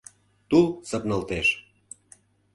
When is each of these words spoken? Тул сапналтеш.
Тул 0.49 0.65
сапналтеш. 0.89 1.47